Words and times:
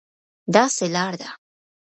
داسې 0.53 0.85
لار 0.95 1.13
ده، 1.21 1.29